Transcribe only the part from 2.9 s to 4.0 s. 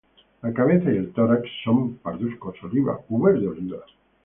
u verde oliva.